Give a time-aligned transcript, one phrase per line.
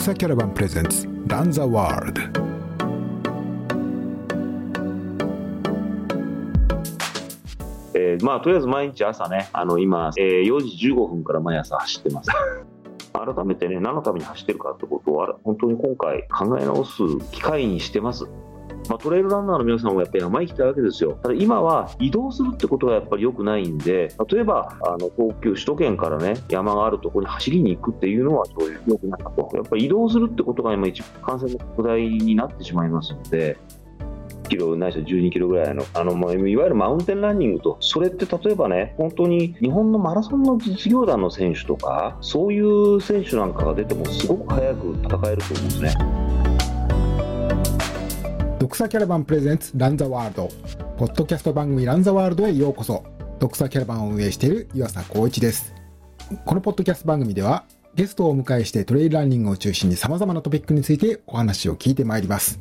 [0.00, 2.22] 草キャラバンプレゼンツランザワールド
[7.92, 12.30] えーまあ、とりあえず毎日朝ね、あの今、えー4時15分から毎朝走ってます。
[13.12, 18.26] 改めてね、何のために走ってるかってことを、本当に今回考え直す機会にしてます。
[18.88, 21.18] まあ、トレイルランナーの皆さんもやっぱり山行きたいわけですよ。
[21.22, 29.50] ただ今は移動するってことがやっぱり良くないんで、例えばあの東京、首都圏からね、山があるところに走りに行くっていうのはそういう良くないかと。
[29.54, 33.58] やっぱり移動するってことが今一番感染の拡大になってしまいますので、
[34.48, 46.49] キロないし12キロぐらいのあの、いわゆるマウンテンランニングと、それって例えばね、本当に日本のマラソンの実業団の選手とか、そういう選手なんかが出ても、すごく早く戦えると思うんですね。
[48.70, 50.48] ドクサキャラバンプレゼンツランザワールド。
[50.96, 53.02] ポッドキャスト番組ランザワールドへようこそ。
[53.40, 55.74] ドクサキャラバンを運営している岩佐光一です。
[56.44, 57.64] このポッドキャスト番組では
[57.96, 62.60] ゲストをお迎えしてトレイルランニングを中心に様々なトピックについてお話を聞いてまいります。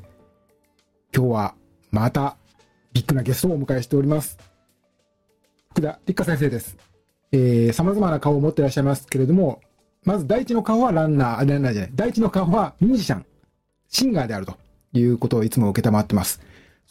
[1.15, 1.55] 今日は
[1.91, 2.37] また
[2.91, 4.39] ビッグなゲストをお迎えしております。
[5.69, 6.75] 福田立花先生です。
[7.31, 9.61] えー、様々な顔を持っていらっしゃいますけれども
[10.05, 13.25] まず第一の顔はランナー、あランナーじゃない、第一の顔はミュージシャン、
[13.89, 14.57] シンガーであると。
[14.93, 16.41] いうことをいつも受けたまってます。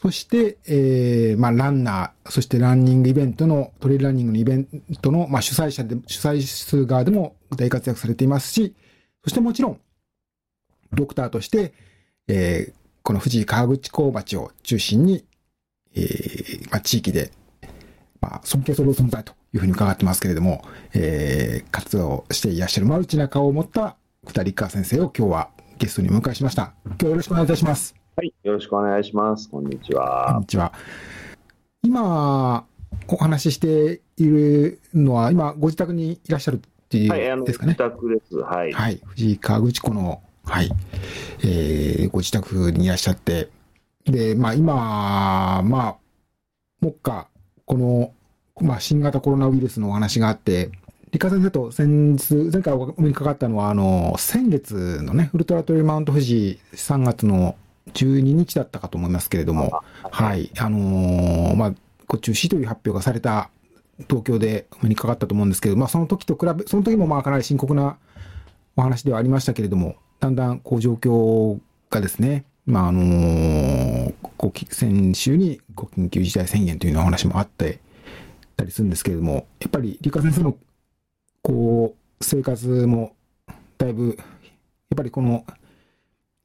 [0.00, 4.68] そして、えー、まあ、ランナー、そしてランニングイベントの、トレイルランニングのイベン
[5.02, 8.76] トの、まあ、主催者で、主催数側でも大活躍されていますし、
[9.24, 9.80] そしてもちろん、
[10.92, 11.74] ドクターとして、
[12.28, 15.24] えー、この富士河口港町を中心に、
[15.96, 17.32] えー、まあ、地域で、
[18.20, 20.62] まあ、尊敬する存在というふうに伺ってますけれども、
[20.94, 26.74] えー、活動していらっしゃるマルチな顔を持った二人川先生を今日はゲストにお迎えしました。
[26.84, 27.94] 今日よろしくお願いいたします。
[28.16, 29.48] はい、よろしくお願いします。
[29.48, 30.46] こんにちこんはに。
[30.46, 30.72] ちは。
[31.84, 32.66] 今、
[33.06, 37.76] お話ししているのは、今、ご自宅にいらっしゃるっていはい、ですかね？
[37.76, 38.34] 宅です。
[38.38, 38.72] はい。
[38.72, 39.00] はい。
[39.06, 40.70] 藤井川口湖の、はい。
[41.44, 43.48] えー、ご自宅にいらっしゃって、
[44.04, 45.98] で、まあ今、まあ、
[46.80, 47.28] もっか、
[47.66, 48.12] この、
[48.60, 50.72] まあ新型コロナウイルスのお話があって、
[51.10, 57.56] 理科先生と先日、前回お目にかかったのは、あの、先月のね、ウルトラトレイルマウント富士3月の
[57.94, 60.50] 12日だったかと思いますけれども、はい。
[60.58, 63.50] あのーまあ、中止という発表がされた
[64.08, 67.96] 東京でお目にかかったと思うんですけど、まあその時と比べ、その時もまあかなり深刻な
[68.76, 71.58] お話ではありましたけれども、だんだんこう状況
[71.90, 77.80] がですね、まああのーこう先週にこう緊急事態宣言というようなお話もあって
[78.56, 80.56] たりするんですけれども、やっぱり理科先生の
[81.48, 83.16] こう生活も
[83.78, 84.16] だいぶ、やっ
[84.94, 85.46] ぱりこの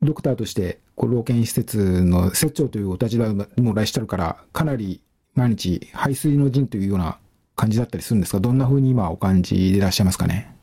[0.02, 5.02] ドクターとして、こう老健施設の施長というお立場にもいらっしゃるから、かなり
[5.36, 7.20] 毎日排水の陣というような
[7.58, 10.56] 感じだったりするんですが、どんな風に今お感じでいらっしゃいますかね？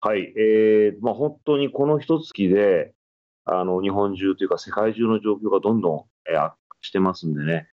[0.00, 2.92] はい、えーまあ、本当にこの一月で、
[3.46, 7.68] あの日本中というか世界中の状況がどんどん、えー悪化してますんでね、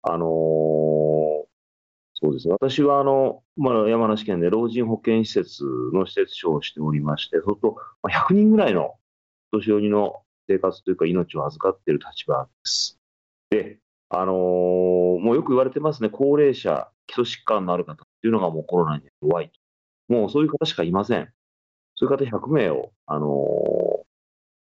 [0.00, 0.26] あのー
[2.14, 8.94] そうですね、私はあの、まあ、山梨県で老人保健施設の施設長をしておりまして、そうすると、100人ぐらいの
[9.50, 12.98] 年寄りの生活というか命を預かっている立場です。
[13.50, 13.78] で、
[14.10, 14.36] あのー
[15.18, 20.12] もうよく言われてますね、高齢者、基礎疾患のある方っていうのがもうコロナに弱いと。
[20.12, 21.32] もうそういう方しかいません。
[21.94, 24.06] そういう方100名を、あのー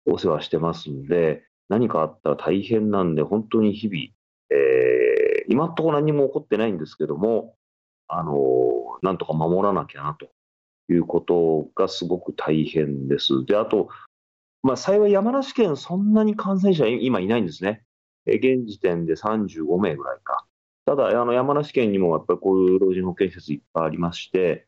[0.07, 3.99] お世話してますんで、何かあったら大変なんで、本当に日々、
[4.51, 7.55] えー、今のところ何も起こってないんですけども、
[8.13, 10.29] あのなんとか守らなきゃなと
[10.93, 13.45] いうことがすごく大変です。
[13.47, 13.89] で、あと、
[14.63, 17.83] まあ、幸い山梨県、そんなに感染者今いないんですね。
[18.27, 20.45] 現時点で35名ぐらいか。
[20.85, 24.67] ただ、あの山梨県にもやっぱりこういう老人保健施設いっぱいありまして、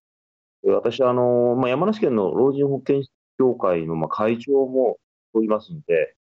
[0.65, 3.03] 私はあの、まあ、山梨県の老人保健
[3.39, 4.99] 協会のまあ会長も
[5.35, 6.15] おりますので、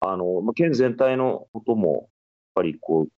[0.00, 2.08] あのまあ、県全体のことも、やっ
[2.54, 3.08] ぱりこ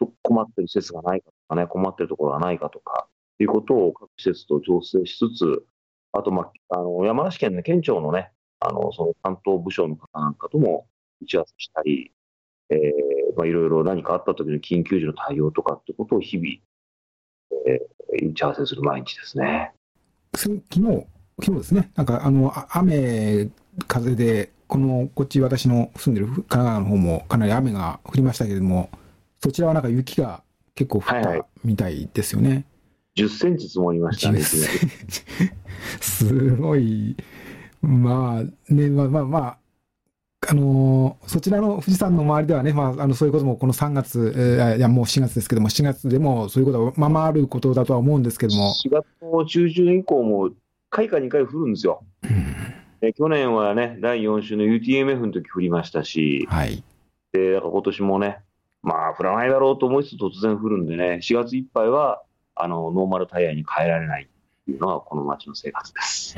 [0.00, 3.06] う困ってる施設がないかかね、困ってるところがないかとか、
[3.38, 5.64] いうことを各施設と調整しつつ、
[6.12, 8.30] あと、まあ、あの山梨県の県庁のね、
[8.60, 10.86] あのその担当部署の方なんかとも
[11.22, 12.12] 打ち合わせしたり、
[12.70, 12.76] え
[13.36, 16.48] まあ、いろいろ何かあった時の緊急時の対応とかってことを日々、
[17.66, 19.72] えー打ち合わせする毎日ですね。
[20.34, 21.06] 昨日、
[21.40, 23.48] 昨日ですね、なんかあの、雨、
[23.88, 28.90] 風で、この、こっち私の住んでる神奈川の方もかなり雨が降りましたけれども、
[29.42, 30.42] そちらはなんか雪が
[30.74, 32.64] 結構降っはいはいたみたいですよね。
[33.16, 34.40] 10センチ積もりましたね。
[34.40, 35.22] 10センチ
[36.00, 37.16] すごい、
[37.82, 39.58] まあね、まあまあまあ、
[40.48, 50.52] あのーそちらの富士山の周りではね、まあ、あのそういうこともこの3月、えーいやもう4月ですけども、4月でもそういうことはまあまああることだとは思うんですけども、4月の中旬以降も1
[50.90, 52.02] 回か2回降るんですよ。
[53.00, 56.82] で去年はね、第4週の UTMF の時降りましたし、はい。
[57.32, 58.38] で、だから今年もね、
[58.82, 62.22] まあ降らないだろうと思いつつ突然降るんでね、4月いっぱいは、
[62.54, 66.36] あの、ノーマルタイヤに変えられないっていうのがこの街の生活です。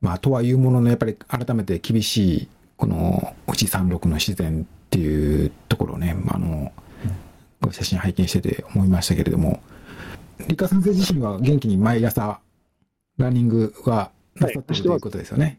[0.00, 6.72] まあ、とはいうものの、やっぱり改めて厳しい、この、富士山麓の自然っていうところをね、まああの、
[7.60, 9.60] ご写真拝見してて思いましたけれども、
[10.46, 12.40] 理科先生自身は元気に毎朝、
[13.16, 15.58] ランニングはなさってるということですよね。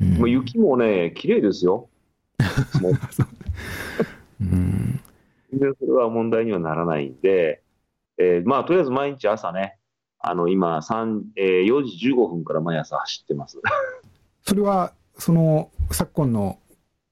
[0.00, 1.88] うんもう雪もね、綺麗ですよ。
[4.40, 5.00] もううん
[5.52, 7.62] それは問題にはならないんで、
[8.18, 9.78] えーまあ、とりあえず毎日朝ね、
[10.18, 13.60] あの、今、3えー4時15分から毎朝走ってます。
[14.42, 16.58] それは、その、昨今の、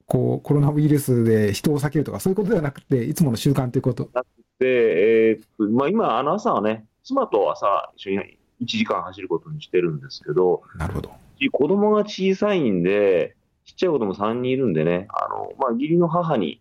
[0.06, 4.10] こう、コロナウイルスで人を避けるとか、そういうことではなくて、いつもの習慣ということ？
[4.58, 8.16] で、えーまあ、今、あの朝はね、妻と朝一緒に
[8.62, 11.10] 1時間走ることにしてるんですけど、なるほど。
[11.52, 16.60] 子供が小さいんで、ちっちゃい子供3人いるんでね、あの、まあ、義理の母に、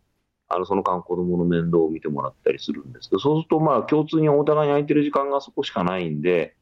[0.54, 6.56] あの、その間子供の面倒を見てもらったりするんですけど、そうすると、まあ、共通にお互いに空いてる時間がそこしかないんで、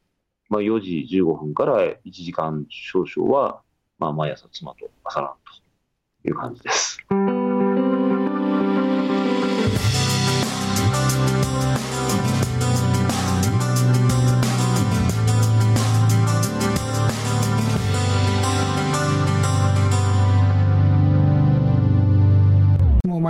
[0.49, 3.61] まあ、4時15分から1時間少々は、
[3.99, 5.33] まあ、毎朝妻と朝ラン
[6.23, 6.99] という感じです。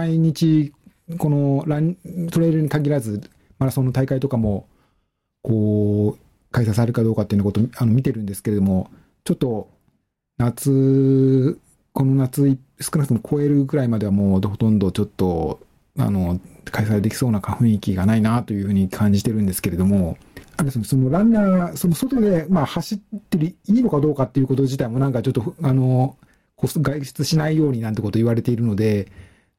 [0.02, 0.74] 毎日、
[1.20, 1.96] このラン
[2.32, 3.22] トレイルに限らず、
[3.60, 4.68] マラソンの大会とかも、
[5.44, 8.90] こう、開催されるかどうかっていうのことあの見てるんですけれども、
[9.24, 9.70] ちょっと、
[10.40, 11.60] 夏、
[11.94, 15.60] この夏、少なくとも超えるぐらいまではもうほとんどちょっと、
[16.00, 16.40] あの、
[16.72, 20.18] 開催できそうな雰囲気がないなというふうに感じてるんですけれども、
[20.58, 26.18] あれ、そのランナー、その外で、まあ、走って、いいのかどうかっていうこと自体もなんかちょっと、あの、
[26.58, 29.08] 外出しないようになんてこと言われているので、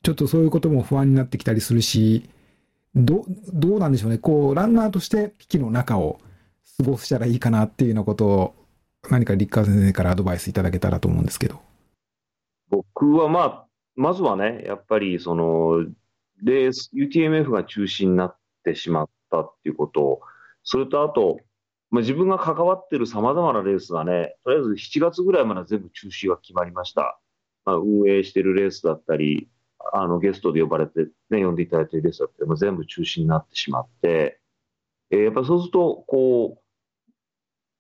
[0.03, 2.29] ちょっとそういうことも不安になってきたりするし、
[2.95, 6.19] どどうなんでしょうね、こう、ランナーとして危機の中を
[6.79, 8.55] 過ごしたらいいかなっていうようなことを、
[9.11, 11.61] 何か立川先生からアドバイスいただけたらと思うんですけど。
[12.71, 13.67] 僕はまあ、
[13.97, 15.85] まずはね、やっぱりその、
[16.43, 20.21] レース、UTMF が中止になってしまったっていうこと
[20.65, 21.39] それとあと、
[21.91, 27.21] まあ、自分が関わってる様々なレースがね、とりあえず7月ぐらいまで全部中止が決まりました。
[27.65, 29.49] まあ、運営してるレースだったり、
[29.93, 34.40] あのゲストで呼ばれて、ね、呼んでいただいているレースだったり、まあ、全部中止になってしまって、
[35.11, 36.62] えーやっぱりそうすると、こう、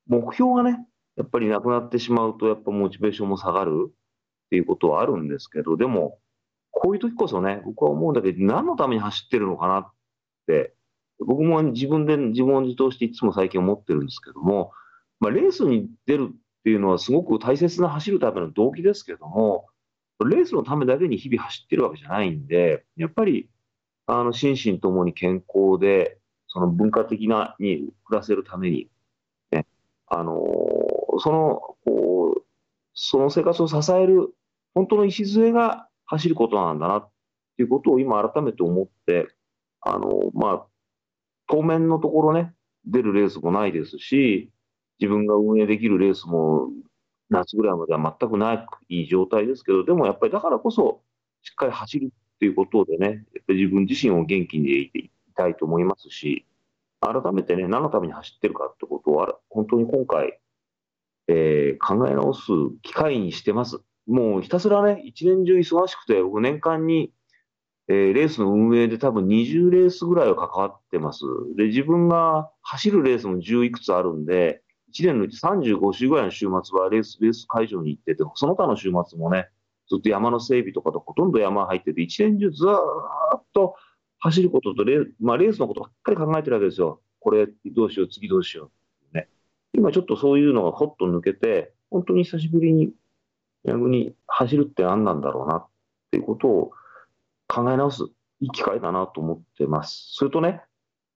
[0.06, 3.92] 目標がね、やっぱりなくなってしまうと、やっぱモチベーションも下がるっ
[4.50, 6.18] ていうことはあるんですけど、でも、
[6.70, 9.92] こういう時こそね、僕は思うんだけど、何のために走ってるのかなっ
[10.46, 10.74] て、
[11.18, 14.72] 僕も自分で自問自答していつも最近思ってるんですけども、
[15.20, 19.66] まあ、レースに出るっていうのはすごく大切な走るための動機ですけども、
[20.24, 23.48] レースのためだけに日々走ってるわけじゃないんで、やっぱり、
[24.06, 28.90] あの、心身ともに健康で、その文化的なに暮らせるために、
[29.50, 29.66] ね、
[30.06, 30.34] あの
[31.18, 32.42] その、こう、
[32.94, 34.34] その生活を支える
[34.74, 37.10] 本当の礎が走ることなんだなっ
[37.56, 39.28] ていうことを今改めて思って、
[39.80, 40.66] あの、まあ、
[41.48, 42.54] 当面のところね、
[42.84, 44.50] 出るレースもないですし、
[44.98, 46.68] 自分が運営できるレースも
[47.32, 51.02] 夏ぐらいまでは全くない状態ですけど、でもやっぱりだからこそ、
[51.42, 56.46] しっかり走るっていうことでね、やっぱり自分自身を元気にいていたいと思いますし、
[57.00, 60.38] 改めてね、何のために走ってるかってことを、本当に今回、
[61.28, 62.42] えー考え直す
[62.82, 63.80] 機会にしてます。
[64.06, 67.12] もうひたすらね、一年中忙しくて、僕年間に、
[67.88, 71.24] えーレースの運営で多分20レースぐらいは関わってます。
[71.56, 79.48] で、自分が走るレースも10いくつあるんで、1年のうち35週ぐらいの週末はレース、レース会場に行ってて、その他の週末もね、
[79.88, 83.76] ずっと山の整備とかとほとんど山入ってて、一年中ずっと
[84.18, 87.00] 走ることとレー、まあ、レースのことばっかり考えてるわけですよ。
[87.18, 88.70] これどうしよう、次どうしよ
[89.12, 89.16] う。
[89.16, 89.28] ね。
[89.72, 92.92] 今ちょっとそういうのがほっと抜けて、本当に久しぶりに
[93.64, 95.66] 逆に走るって何なんだろうなっ
[96.10, 96.70] ていうことを
[97.48, 98.04] 考え直す
[98.40, 100.08] いい機会だなと思ってます。
[100.14, 100.62] それとね、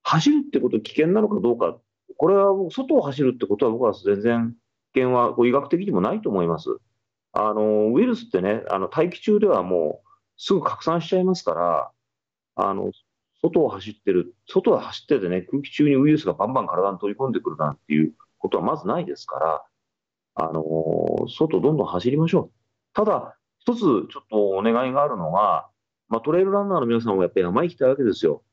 [0.03, 1.77] 走るってこと危険なのかどうか、
[2.15, 4.55] これはもう外を走るってことは僕は全然
[4.93, 6.77] 危険は医学的にもないと思います。
[7.33, 11.91] あの、ウイルスってね、あの、大気中ではもうすぐ拡散しちゃいますから、
[12.55, 12.91] あの、
[13.41, 19.63] 外を走ってる、外を走っててね、空気中にウイルスがバンバン体に取り込んでくるなんていうことはまずないですから、
[20.35, 20.63] あの、
[21.27, 22.51] 外どんどん走りましょう。
[22.93, 25.67] ただ、一つちょっとお願いがあるのが、
[26.09, 28.43] まあ、トレイルランナーの皆さんもやっぱり山行きたいわけですよ。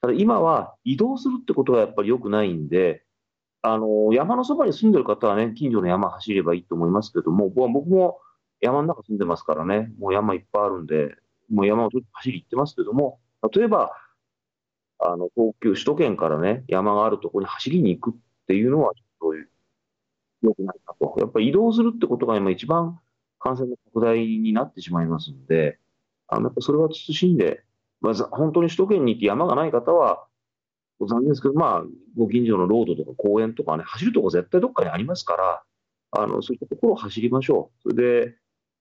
[0.00, 3.04] ただ今は移動するってことがやっぱり良くないんで、
[3.62, 8.18] あの、山のそばに住んでる方はね、近所の山走ればいいと思いますけども、僕も
[8.60, 11.14] 山の中住んでますからね、もう山いっぱいあるんで、
[11.50, 13.20] もう山を走り行ってますけども、
[13.54, 13.92] 例えば、
[14.98, 19.34] あの、東京、首都圏からね、山があるところに走りに行くっていうのは、ちょっと
[20.42, 21.14] 良くないかと。
[21.18, 22.98] やっぱり移動するってことが今一番
[23.38, 25.78] 感染の拡大になってしまいますんで、
[26.28, 27.64] あの、やっぱそれは慎んで、
[28.00, 30.26] まず本当に首都圏に行って山がない方は、
[31.00, 31.84] 残念ですけど、まあ、
[32.16, 35.62] ご近所のロードとか公園とかね、走るとこ絶対どっかにありますから、
[36.12, 37.90] あの、そういったところを走りましょう。
[37.90, 38.36] それで、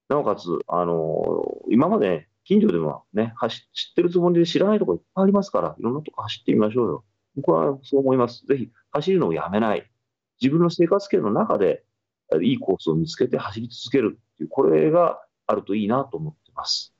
[0.10, 7.06] なおかつ、あの、今まで近所でもね、走知ってるつもりで知らないとこいっぱいありますから、いろんなとこ走ってみましょうよ。
[7.36, 8.46] 僕はそう思います。
[8.48, 9.90] ぜひ走るのをやめない。
[10.42, 11.84] 自分の生活圏の中で
[12.42, 16.96] いいコースを見つけて走り続けるっていう、これがあるといいなと思ってます。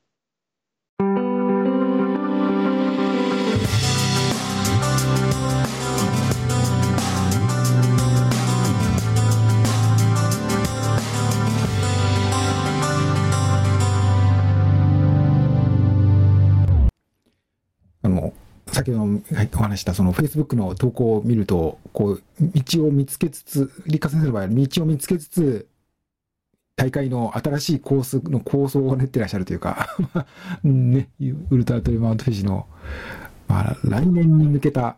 [18.80, 19.04] 先ほど
[19.58, 25.68] お話したその Facebook の投稿を見ると、こう、道を見つけつつ、理科先生の場合は道を見つけつつ、
[26.78, 29.98] 大会の新しいコースの構想を練ってらっしゃるというか
[30.64, 31.10] ね、
[31.50, 32.68] ウルトラトリマウントフィジの、
[33.50, 34.96] まあ、来年に向けた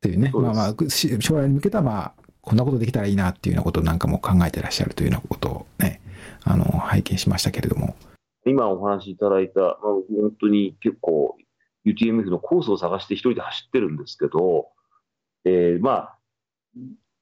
[0.00, 6.00] というね、まあまあ、将来に向けた、まあ、こんなことできたらいいなっていうようなことなんかも考えてらっしゃるというようなことをね、
[6.44, 7.96] あの、拝見しましたけれども。
[8.46, 10.04] 今お話しいただいた、まあ、本
[10.40, 11.36] 当に結構
[11.84, 14.68] UTMF のコースを探して一人で走ってるんですけど、
[15.44, 16.18] えー、まあ、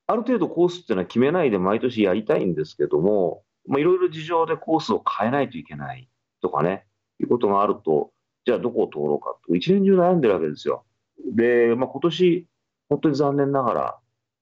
[0.06, 6.08] ある程度コースっていうのは決めないで毎年やりたいんですけども、まあ、いろいろ事情でコースを変えないといけない
[6.40, 6.86] とかね、
[7.20, 8.10] いうことがあると、
[8.44, 10.84] じゃあどこを通ろうかと、一年中悩んでるわけですよ。
[11.34, 12.46] で、まあ、今年、
[12.88, 13.98] 本当に残念ながら、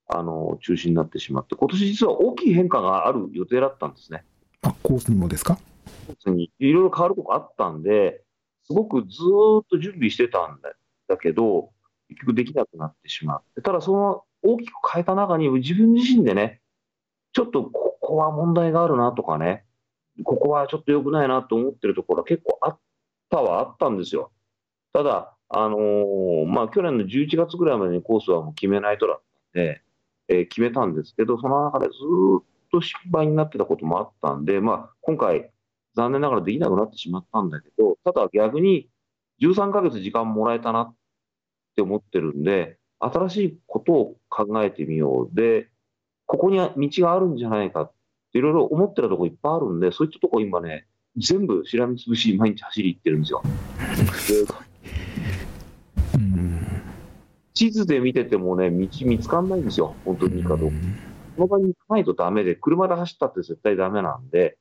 [0.08, 4.24] あの、中止になってしまって、今年実は大きい変化がある予定だったんですね。
[4.62, 5.56] あ、コースにもですか？
[6.06, 8.29] コースにいろいろ変わるとこあったんで、す
[8.72, 9.18] ごくず
[9.62, 10.72] っと準備してたんだ
[11.08, 11.70] だけど、
[12.08, 16.60] 結局できなくなってしまって、ただその大きく変えた中に自分自身でね、
[17.32, 19.64] ちょっとここは問題があるなとかね、
[20.24, 22.78] ここはちょっと良くないなと思ってるところは結構あっ
[23.30, 24.32] たはあったんですよ。
[24.92, 29.22] ただ、あのー、まあ、去年の11月ぐらいまでにコースはもう決めないとだっ
[29.54, 29.82] たんで、
[30.28, 35.50] えー、決めたんですけど、その中でずっと失敗になってたこともあったんで、まあ、今回、
[35.94, 38.88] 残念ながらできなくなってしまったんだけど、ただ逆に
[39.40, 40.94] 13ヶ月時間もらえたなっ
[41.76, 45.34] て思ってるんで、新しいことを考えてみよう。
[45.34, 45.68] で、
[46.26, 47.92] ここに道があるんじゃないかっ
[48.32, 53.42] ていろいろ思ってるとこいっぱいあるんで、そういったとこ今ね、全部しらみつぶし毎日走り行ってるんですよ。
[57.54, 59.94] 地図で見ててもね、道見つかんないんですよ。
[60.04, 60.76] 本当にいいかどうか。
[61.34, 64.56] その場に行かないとダメで、車で走ったって絶対ダメなんで、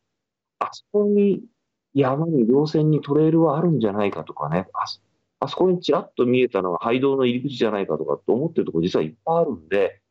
[0.59, 1.41] あそこに
[1.93, 4.85] 山に稜線にトレイルはあるんじゃないかとかね、あ
[5.41, 10.01] あそこにちらっと見えたのが廃道の入り口じゃないかとかって思ってるところ実はいっぱいあるんで、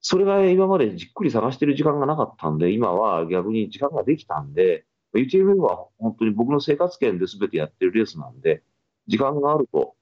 [0.00, 8.62] それが今までじっくり探してる時間がなかったんで、今は逆に時間ができたんで、UTMF は本当に僕の生活圏で全てやってるレースなんで、
[9.06, 9.94] 時間があると、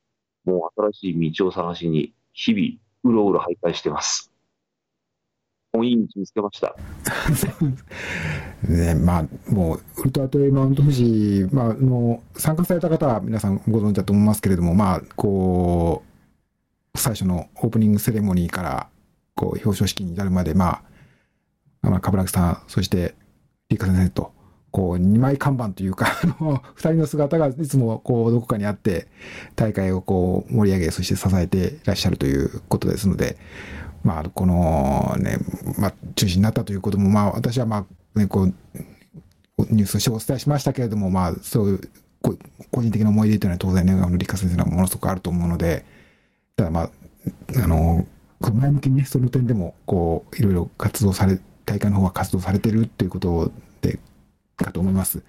[0.44, 4.32] もう新しい道を探しに、日々、うろうろ徘徊してます。
[5.72, 6.74] もういい道見つけました。
[8.68, 16.02] ね、まあ、もう、ウルトラトレイマウント富士、まあ、の、参加された方は皆さんご存知だと思いますけれども、まあ、こ
[16.94, 18.88] う、最初のオープニングセレモニーから、
[19.34, 20.82] こう、表彰式に至るまで、ま
[21.82, 23.14] あ、まあ、冠城さん、そして、
[23.70, 24.32] リカ先生と、
[24.70, 29.08] こう、二枚看板というか、あの、二人の姿がいつも、こう、どこかにあって、
[29.56, 33.38] 大会をこう、盛り上げ、そして支えていらっしゃるということですので、
[34.02, 35.38] まあ、このね、
[35.78, 38.54] まあ、中止になったということも、まあ、私はまあ、ね、こう、
[39.70, 41.80] ニュースをしてお伝えしましたけれども、まあ、そういう、
[42.22, 45.84] 個人的な思い出というのは当然ね、あの、理科先生のものすごくあると思うので、
[46.56, 46.90] ただまあ、
[47.56, 48.06] あの、
[48.54, 53.98] 前向きにね、その点でも、こう、いろいろ活動され、大会の方は活動されてるっていうことで、
[54.56, 55.22] かと思います。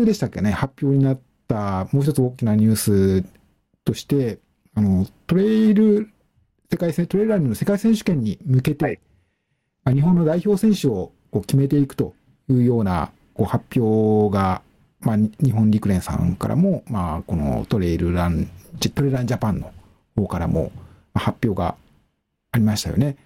[0.00, 3.24] 週でしたっけね、発表になったもう一つ大きなニュース
[3.84, 4.38] として、
[4.74, 6.10] あの、トレイル、
[6.70, 9.00] 世界トレイルランニングの世界選手権に向けて、はい、
[9.84, 12.14] まあ、日本の代表選手をこう決めていくと
[12.48, 14.62] いうようなこう発表が、
[15.00, 18.50] まあ、日本陸連さんからも、まあ、このトレイルラン、
[18.94, 19.72] トレイルランジャパンの
[20.16, 20.72] 方からも
[21.14, 21.76] 発表が
[22.52, 23.16] ありましたよね。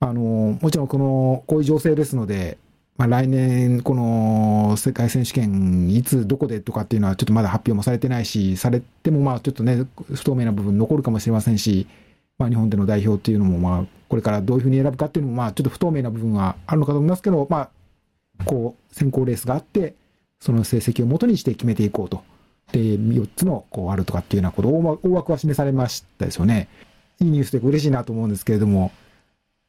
[0.00, 2.58] あの、もちろんこの、こういう情勢ですので、
[3.00, 11.86] まあ、来年、この世界選手権、いつ、どこでとかっていうのは、ちょっとまだ発表もされてないし、されても、まあ、ちょっとね、不透明な部分残るかもしれませんし、
[12.36, 17.70] まあ、日本での代表っていうのも、まあ、これからどういうふうに選ぶかっていうのも、まあ、ちょっと不透明な部分はあるのかと思いますけど、ま
[18.38, 19.94] あ、こう、選考レースがあって、
[20.38, 22.22] その成績をもとにして決めていこうと。
[22.72, 26.68] で、4つの、こう、あるとかっていうようなことを、大枠は示されましたですよね。
[27.18, 28.92] いいニュースで嬉しいなと思うんですけれども、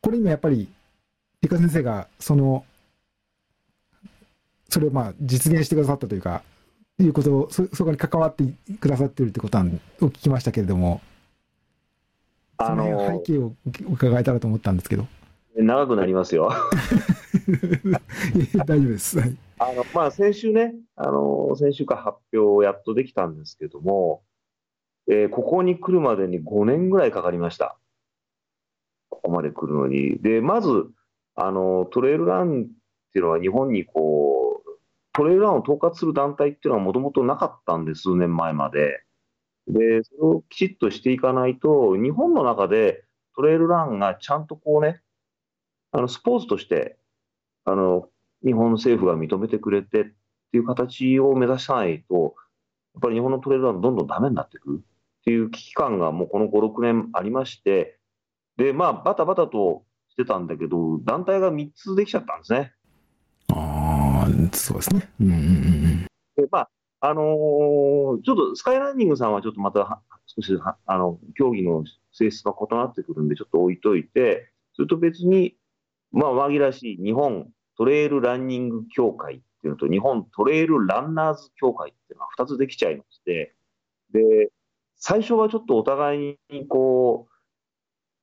[0.02, 0.68] これ今やっぱり、
[1.42, 2.66] 理科先生が、その、
[4.72, 6.44] それをまあ実現してくださったというか、
[6.98, 8.46] いうことを、そそこに関わって
[8.80, 11.02] くださってるってことを聞きましたけれども、
[12.58, 13.54] あの背景を
[13.90, 15.08] 伺えたらと思ったんですけど。
[15.56, 16.52] 長くなりますよ。
[18.66, 19.20] 大丈夫です。
[19.20, 24.24] はい、あのまあ、先週ね、あの先週から発表をやっとできたんですけども、
[25.08, 27.78] えー、ここに来るまでに5年ぐらいかかりました。
[29.10, 30.20] ここまで来るのに。
[30.20, 30.90] で、まず、
[31.36, 32.66] あのトレイルランっ
[33.12, 34.42] ていうのは日本にこう、
[35.14, 39.04] トレイルランを統括する団体っていうのはもともとなかったんで、数年前まで。
[39.68, 43.04] で、それをきちっとしていかないと、日本の中で
[43.36, 45.02] トレイルランがちゃんとこうね、
[45.92, 46.98] あのスポーツとして
[47.66, 48.08] あの
[48.46, 50.04] 日本政府が認めてくれてっ
[50.52, 52.36] ていう形を目指さないと、
[52.96, 54.80] やっぱり日本のトレーラーどんどんダメになっていくっ
[55.24, 58.00] ていう危機感がもうこの5、6年ありまして、
[58.58, 62.74] で、まあ、バタバタとしてたんだけど、団体が3つできちゃったんですね。
[63.54, 63.81] ああ、
[64.54, 65.10] そうですね。
[65.20, 66.06] うんうんうん。
[66.36, 66.70] で、まあ、
[67.02, 67.26] あのー、
[68.24, 70.54] ちょっとスカイランニングさんはちょっとまた少し
[70.86, 75.56] あの競技の性質が異なってくるんで、ちょっと置いといて、それと別に、
[76.12, 83.56] まあ、紛らしい日本トレイルランニング協会っていうのと、日本トレイルランナーズ協会っていうのは2つできちゃいまして、
[84.14, 84.52] で、
[84.98, 87.28] 最初はちょっとお互いにこ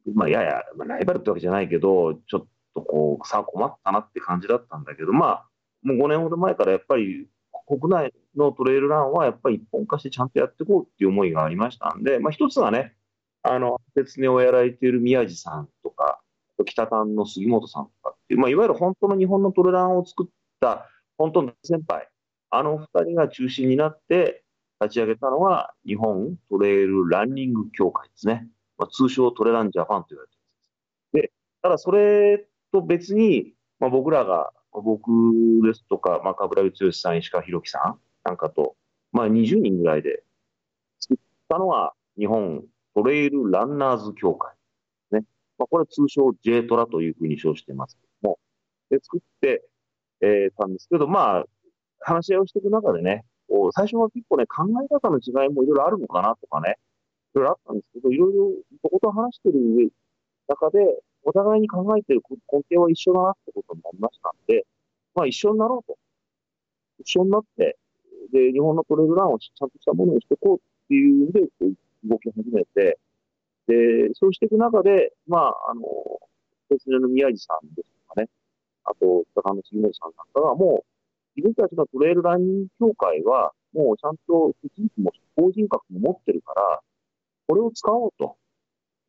[0.07, 5.48] う、まあ、やや、まあ、ライバルってわけじゃないけど、ちょっとこう、さあ困ったなって感じだったんだけど、まあ、
[5.83, 7.29] もう5年ほど前からやっぱり
[7.67, 12.95] 国内のトレイルランはやっぱり一本化してちゃんとやっていこうっていう思いがありましたんで、まあ一つはね、
[13.43, 16.21] あの、鉄根をやられている宮地さんとか、
[16.65, 20.27] 北谷の杉本さんとかっていう、まあ、いわゆる本当の日本のトレランを作っ
[20.61, 22.09] た本当の先輩、
[22.51, 24.43] あの二人が中心になって
[24.81, 28.49] 立ち上げたのは日本トレイルランニング協会ですね。
[28.77, 30.37] まあ、通称トレランジャパンと言われて
[31.13, 31.33] るんです。
[31.33, 35.11] で、ただそれと別に、まあ、僕らが、僕
[35.65, 38.77] ですとか、まあ、冠城剛さん、石川博樹さんなんかと、
[39.13, 40.23] まあ、20人ぐらいで
[41.01, 41.17] 作っ
[41.49, 42.65] たのが日本
[42.95, 44.55] トレイルランナーズ協会。
[45.13, 45.25] ね
[45.59, 48.39] まあ、これ通称 J トラというふうに称してますけども、
[48.91, 49.65] で作って、
[50.21, 51.45] えー、たんですけど、まあ、
[52.01, 53.25] 話し合いをしていく中でね、
[53.73, 56.77] 最初は結構ね、考え方の違いもいろいろあるのかなとかね、
[57.35, 59.93] いろいろあったんですけど、いろいろとこと話してる
[60.49, 60.79] 中で、
[61.29, 64.65] お互いに考えてる根底は一緒だなってことになりましたんで、
[65.15, 65.99] まあ一緒になろうと。
[67.01, 67.77] 一緒になって、
[68.33, 71.41] で、日本のトレールランをちゃんとしたものにしていこうっていう意味で、
[72.05, 72.99] 動き始めて、
[73.67, 73.75] で、
[74.15, 75.83] そうしていく中で、まあ、あの、
[76.71, 78.29] 別の宮地さんですとかね、
[78.85, 80.87] あと、高野杉本さんなんかが、もう、
[81.37, 86.81] 自分たちのトレイルラン協会は、もうちゃんと責任も法人格も持ってるから、
[87.47, 88.38] これを使おうと。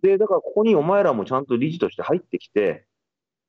[0.01, 2.85] で、だからここにお前らもちゃんと理事として入ってきて、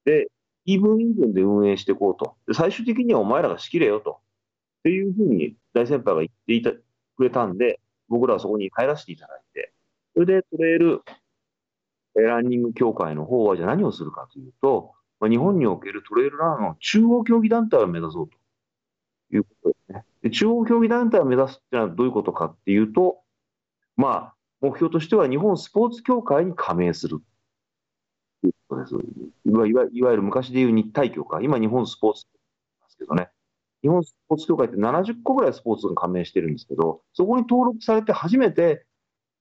[0.04, 0.28] で、
[0.64, 2.36] イーブンイーブンで運営していこうと。
[2.46, 4.20] で、最終的にはお前らが仕切れよと。
[4.80, 6.82] っていうふうに大先輩が言っていたく
[7.22, 9.72] れたんで、僕らはそこに入らせていただいて、
[10.14, 11.02] それでトレイル
[12.14, 18.36] ランニング協会の方はじゃあ何をするかというと、まあ、日本におけるトレイルランの中央競技団体を目指そうと
[19.36, 20.04] いうことですね。
[20.22, 23.20] で中央競技団体を目指すっていうのはどういうことかっていうと、
[23.96, 27.20] まあ、目標としては日本スポーツ協会に加盟する
[28.42, 28.94] ということです。
[29.46, 32.30] いわいわいわゆる昔でいう日体協会、今日本スポーツで
[32.88, 33.30] すけどね。
[33.82, 38.84] 日本スポーツ協会って70個ぐらいスポーツが加盟してるんですけど、そこに登録されて初めて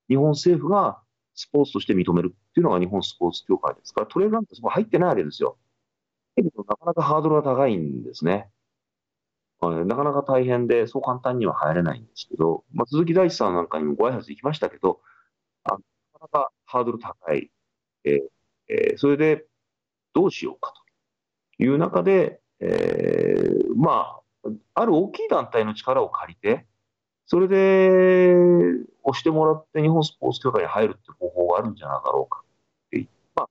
[0.08, 1.01] 日本政府が
[1.36, 5.58] スポーツとして認めるっていうのが日本スポーツ協会ですから、トレールなんてそこ入ってないわけですよ。
[6.38, 8.49] なかなかハードルが高いんですね。
[9.62, 15.01] なかなか大変で、そう簡単には入れないんですけど、まあ、鈴木大地さんなんかにもご挨拶行きましたけど、
[15.65, 15.82] なか
[16.22, 17.52] なかハードル高い。
[18.06, 18.19] えー
[18.69, 19.45] え、それで、
[20.13, 20.74] どうしようか
[21.58, 26.65] という中で、えー、まあ、ある大きい団体の力を借りて、
[27.26, 28.36] それで、
[29.04, 33.50] 押してもらって日本スポーツ協会に入るって方法があるんじゃなかろうかってまあ、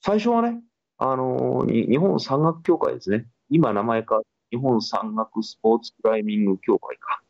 [0.00, 0.60] 最初はね、
[0.98, 3.26] あの、日本山岳協会ですね。
[3.48, 7.26] 今名前か、日本山岳スポーツクライミング協会かっ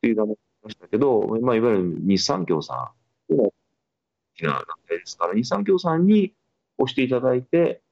[0.00, 2.92] ていう名前ましたけど、まあ、いわゆる日産協さ
[3.30, 3.52] んの大
[4.38, 6.32] きな団体ですから、日産協さんに
[6.78, 7.82] 押していただいて、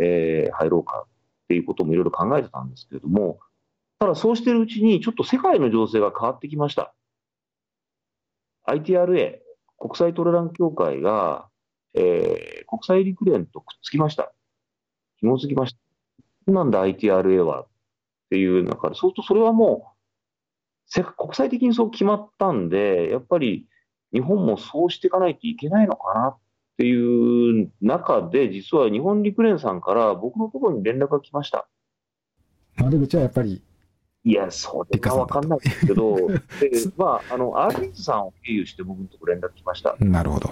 [0.00, 3.40] えー、入ろうかっていうこともいろいろ考えてたんですけれども、
[3.98, 6.94] ただそうしてるうちに、ちょっと世界の情勢が変わってきました。
[8.66, 9.38] ITRA、
[9.78, 11.48] 国際トレラン協会が、
[11.94, 14.32] えー、国際陸連とくっつきました。
[15.16, 15.74] 紐づきまし
[16.46, 16.52] た。
[16.52, 17.66] なんだ ITRA はっ
[18.30, 23.66] ていう中で、そうするとそれはもう、国際的にそう決まったんで、やっぱり
[24.12, 26.38] 日本もそうしていかないといけないのかなっ
[26.78, 31.68] ていう中で、実は日本陸連さんから僕のところに連絡が来ました。
[32.76, 33.62] 窓口はやっぱり
[34.26, 36.34] いや、それが分かんないですけど、で
[36.98, 39.96] まあ、あの、アールビーズさんを経由して僕のところ連絡来ました。
[40.04, 40.50] なるほど。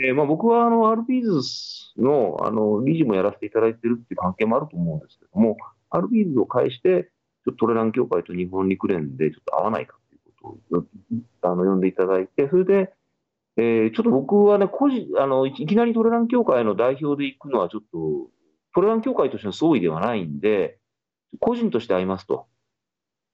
[0.00, 5.56] えー、まあ、僕はあの、アールビーズのあの理事もやらせていただいてるっていう関係もあると思うんですけども、
[5.90, 7.12] アールビーズを介して、
[7.44, 9.96] ちょっとトレラン協会と日本陸連でちょっと合わないか
[10.42, 10.58] を
[11.42, 12.92] あの呼んでいただいて、それで、
[13.56, 18.30] えー、ちょっと僕はね、個人あのいきなりトレラン協会の代表で行くのはちょっと、
[18.74, 20.78] トレラン協会としての総意ではないんで、
[21.40, 22.46] 個人として会いますと。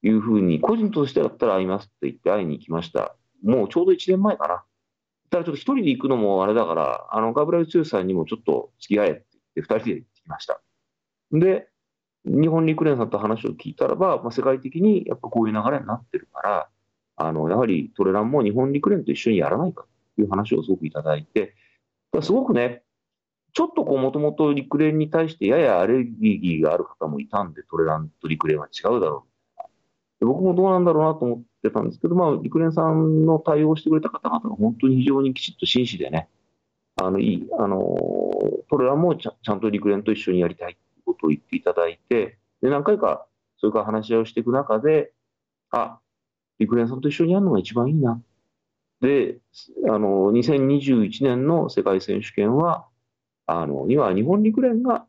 [0.01, 3.15] いうふうに、個人としてだったら会いますって言って会いに行きました。
[3.43, 4.63] もうちょうど1年前かな。
[5.29, 10.61] ただちょっと一人で行くのもあれだから、あの、ガブラル剛さんにもちょっと付き合えって言って、二人で行ってきました。
[11.31, 11.67] で、
[12.25, 16.69] 日本陸連さんと話を聞いたらば、まあ、世界的にやっぱこういう流れになってるから、
[17.19, 21.53] あの、やはりトレランも日本陸連と一緒にやらないかという話をすごくいただいて、
[22.21, 22.81] すごくね、
[23.53, 29.25] ちょっとこう、もともと陸連に対してややアレルギーがある方もいたんで、トレランと陸連は違うだろ
[30.21, 30.25] う。
[30.25, 36.29] 僕もどうなんだろうなと思ってたんですけど、まあ、陸連さんの対応してくれた方々が本当に非常にきちっと真摯でね、
[36.95, 37.77] あの、いい、あの、
[38.69, 43.25] トレランもちゃちゃんと陸連と一緒にやりたいということを言っていただいて、で、何回か、
[43.57, 45.11] それから話し合いをしていく中で、
[45.71, 45.99] あ、
[46.59, 48.21] 陸連さんと一緒にやるのが一番いいな。
[49.01, 49.37] で、
[49.87, 52.85] あの、2021年の世界選手権は、
[53.45, 55.05] あの、には日本陸連が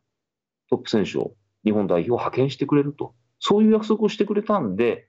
[0.69, 1.33] トップ選手を、
[1.63, 3.13] 日本代表を派遣してくれると。
[3.39, 5.07] そういう約束をしてくれたんで、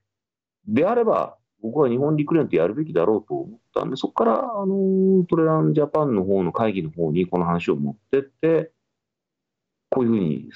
[0.67, 8.71] であれば、僕は日本陸連とやるべきだろうと思ったんで、そこから、あの、トレランジャパンの方の会議の方にこの話を持ってって、
[9.89, 10.49] こういうふうに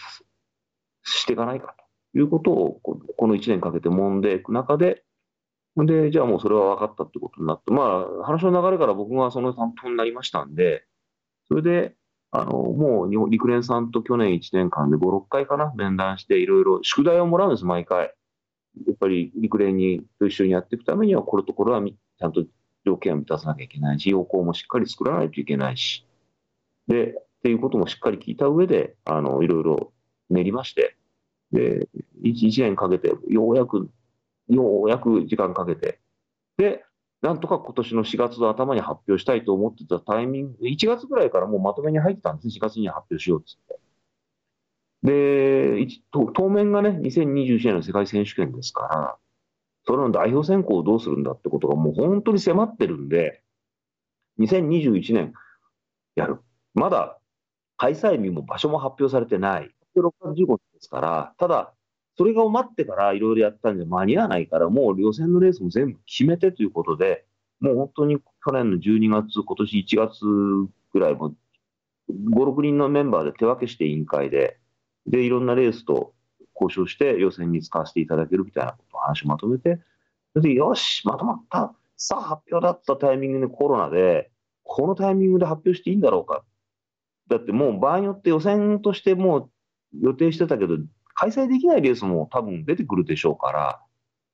[1.04, 1.76] していかないか
[2.12, 5.04] ということを、この1年かけて揉んでいく中で、
[5.86, 10.86] で、じゃあもうそれは分かったってことになって、まあ、話の流れから僕がその担当になりましたんで、
[11.48, 11.96] それで、
[12.32, 18.14] あの、もう陸連さんと去年1年間で5、6回かな、面談していろいろ宿題をもらうんです、毎回。
[18.86, 22.44] やっぱり陸連にと一緒にやっていくためには、これとこれはちゃんと
[22.86, 26.06] 条件を満たさなきゃいけないし、要項もしっかり作らないといけないし、
[26.88, 27.14] で、っ
[27.44, 29.94] ていうこともしっかり聞いた上で、あの、いろいろ
[30.30, 30.98] 練りまして、
[31.52, 31.88] で、
[32.24, 33.90] 1, 1年かけて、ようやく、
[34.50, 36.00] ようやく時間かけて、
[36.58, 36.84] で、
[37.22, 43.80] なんとか今年の4月の頭に発表したいと思ってたタイミング、1月ぐらいからもうまとめに入ってたんですね、4月に発表しようっつって。
[45.04, 49.18] で、当面がね、2021年の世界選手権ですから、
[49.86, 53.42] それの代表選考をどうするんだってことがもう本当に迫ってるんで、
[54.40, 55.34] 2021年
[56.16, 56.40] やる。
[56.74, 57.20] まだ
[57.78, 59.74] 開催日も場所も発表されてない。
[59.96, 61.74] 6月15日ですから、ただ、
[62.18, 67.26] それが待ってからいろいろやったんで間に合わないから、もう予選のレースも全部決めてということで、
[67.60, 70.26] もう本当に去年の12月、今年1月
[70.94, 71.36] ぐらいも、
[72.10, 74.58] 5、6人のメンバーで手分けして委員会で、
[75.06, 76.14] で、いろんなレースと
[76.60, 79.80] 交渉して予選に使わせていただけるみたいなことを話をまとめて、
[80.34, 81.74] それで、よし、まとまった。
[81.98, 84.32] さあ発表だったタイミングでコロナで、
[84.64, 86.44] このタイミングで発表していいんだろうか。
[87.28, 89.50] だってもう場合によって予選としてもう
[90.00, 90.78] 予定してたけど、
[91.18, 93.82] 開催できないレースも多分出てくるでしょうから、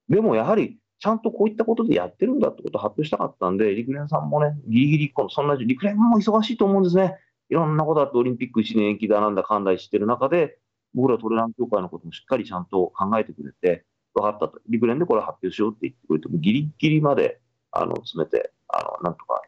[0.09, 7.17] でもやはり、ちゃんとこういったことでやってるんだってことを発表したかったんで、陸連さんもね、ギリギリ、このそんな、陸連も忙しいと思うんですね。
[7.49, 10.57] いろんなことあって、オリンピック1年延期だなんだかんだしてる中で、
[10.93, 14.59] 僕らトレラン協会のこともしっかりちゃんと考えてくれて、分かったと。
[14.67, 17.39] 陸連でこれ発表しようって言ってくれても、ギリギリまで、
[17.71, 19.41] あの、詰めて、あの、なんとか、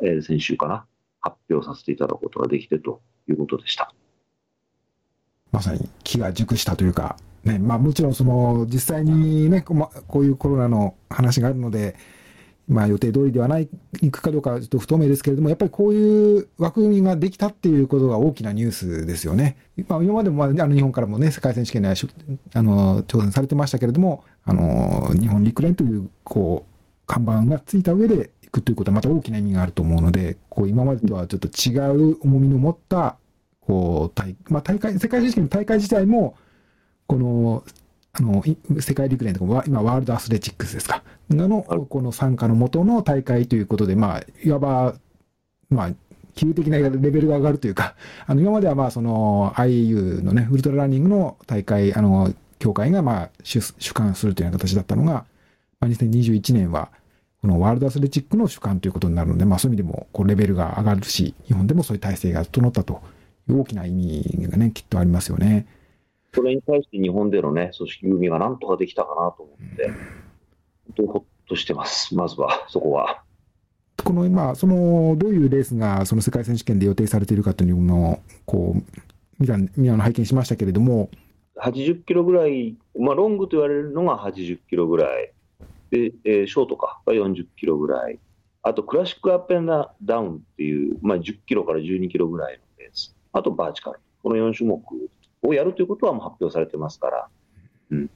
[0.00, 0.86] えー、先週かな、
[1.20, 3.94] 発表させていただくことができてということでした。
[5.52, 11.94] まさに気が熟したというか、ね、まあもちろんその実際にね、こういうコロナの話があるので、
[12.68, 13.68] まあ予定通りではない、
[14.00, 19.56] いくかどうかちょっと不透明ですけれども、やっぱりこういう枠組みができたっていうことが大きなニュースですよね。
[19.88, 26.72] まあ今までも、あの日本からもね、世界選手権であの挑戦されてましたけれども、あの、日本陸連という、こう、
[27.06, 31.76] 看板がついた上でいくということはまた大きな意味があると思うので、こう今までとはちょっと違
[32.12, 33.16] う重みの持った
[33.66, 36.36] こう、大、まあ、大会、世界選手権の大会自体も、
[37.06, 37.64] この、
[38.12, 38.42] あの、
[38.80, 41.02] 世界陸連とか、今、ワールドアスレチックスですか。
[41.30, 44.94] の、この参加の元の大会ということで、まあ、いわば、
[45.70, 45.90] まあ、
[46.34, 47.94] 急激なレベルが上がるというか、
[48.26, 55.26] あの今まではまあその IAU のね、ウルトラランニングの大会、あの、協会がまあ主主管するというような形だったのが、
[55.80, 56.90] まあ、2021年は、
[57.42, 63.02] このワールドアスレチックの主管ということになるので、まあそういう意味でもこうレベルが上がるし、日本でもそういう体制が整ったと
[63.50, 65.66] 大きな意味がね、きっとありますよね。
[66.34, 69.96] それに対して日本でのね、組織組がなんとかできたかなと思って、本
[70.96, 73.22] 当にほっとしてます、まずは、そこは。
[74.02, 78.82] この今、そのどういうレースがその世界選手権で予定されているかというのをこう
[79.38, 81.10] 見た見たの拝見しましたけれども。
[81.56, 85.32] 80キロぐらい、まあ、ロングと言われるのが80キロぐらい、
[85.90, 88.18] でえー、ショートかが40キロぐらい、
[88.62, 94.82] あとクラシックアップンダウンっていう、まあ、10キロから12キロぐらいのレース、あとバーチカル、この4種目
[95.42, 97.28] をやるということはもう発表されてますから。
[97.90, 98.10] うん。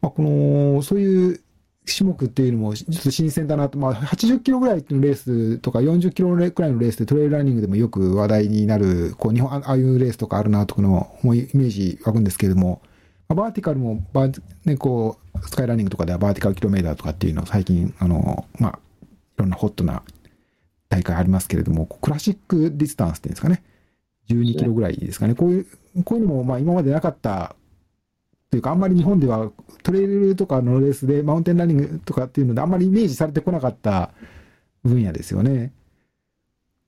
[0.00, 1.40] まあ、このそういう
[1.88, 12.82] 種目っていうのもちょっと新鮮だなと、まあ、80キロぐらいのレースとか40キロくらいのレースでトレイルランニングでもよく話題になる、こう日本、ああいうレースとかあるなとかのイメージ湧くんですけれども、
[13.28, 20.02] まあ、バーティカルもバー、ね、こう、スカイランニングとかではバーティカルキロメーターとかっていうの最近、あの、まあ、いろんなホットな
[20.88, 23.62] 大会ありますけれども、クラシックディスタンスっていうんですかね、
[24.28, 25.66] 12キロぐらいですかね、こういう、
[26.04, 27.56] こういうのもまあ今までなかった
[28.50, 29.50] というか、あんまり日本では
[29.82, 34.10] トレイルとかのレースでマウンテンランニングとかっていうので、あんまりイメージされてこなかった
[34.84, 35.72] 分野ですよね。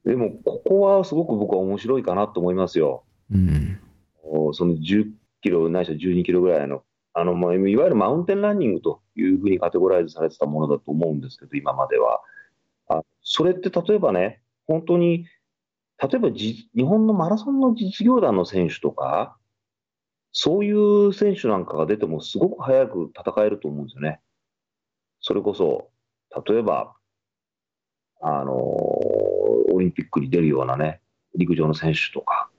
[0.04, 3.04] でも、ここはすごく僕は面白いかなと思いますよ。
[3.30, 3.78] うん、
[4.52, 5.10] その10
[5.42, 12.20] キロないしは12キロぐらいの、あのまあ、いわゆるマウンテンランニングというふうにカテゴライズされてたものだと思うんですけど、今までは。
[12.88, 15.26] あそれって例えばね、本当に、
[16.02, 19.36] 例えば日本のマラソンの実業団の選手とか、
[20.32, 24.20] そういう選手なんかが出てもすごく早く戦えると思うんですよね。
[25.20, 25.90] それこそ、
[26.46, 26.94] 例えば、
[28.22, 31.00] あの、オリンピックに出るようなね、
[31.36, 32.50] 陸上の選手とか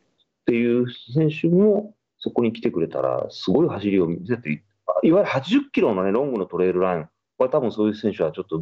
[0.42, 4.64] っていう選手もそこに来てくれたら、すごい走りを見せて、
[5.04, 8.60] いわゆる80キロのね、ロングのトレイルラン、これ多分そういう選手はちょっと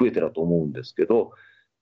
[0.00, 1.32] 増えてると思うんですけど、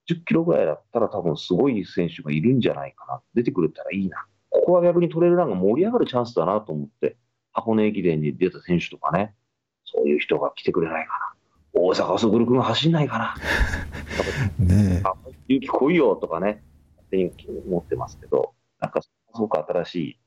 [0.09, 3.21] 10キロぐらいだったら多分すごい選手がいるんじゃないかな。
[3.35, 4.27] 出てくれたらいいな。
[4.51, 7.17] ここは逆にトレイルランが盛り上がるチャンスだなと思って、
[7.53, 9.35] 箱根駅伝に出た選手とかね、
[9.85, 11.33] そういう人が来てくれないかな。
[11.75, 13.35] 大阪そぐるくんが走んないかな。
[14.59, 15.03] ね
[15.49, 15.55] え。
[15.55, 16.63] 勇気来いよとかね、
[16.97, 17.33] 勝手に
[17.67, 20.19] 思ってますけど、なんかすごく新しい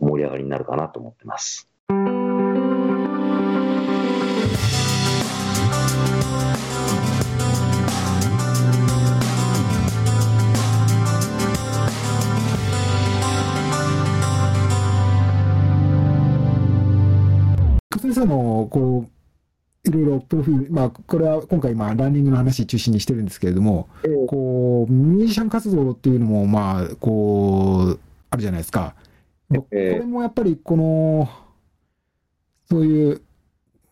[0.00, 1.68] 盛り上がりになるかなと思ってます。
[18.12, 28.94] 先生の、こう、いろいろプロフィール、まあ、これは今回、まあ、ランニングの話中心にしてるんですけれども、えー、こう、ミュージシャン活動っていうのも、まあ、こう、あるじゃないですか。
[29.50, 31.28] えー、これもやっぱり、この、
[32.68, 33.22] そういう、